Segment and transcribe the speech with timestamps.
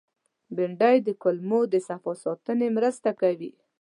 [0.55, 3.51] بېنډۍ د کولمو د صفا ساتنې مرسته کوي